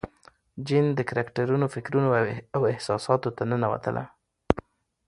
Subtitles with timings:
[0.67, 2.09] جین د کرکټرونو فکرونو
[2.55, 4.03] او احساساتو ته ننوتله.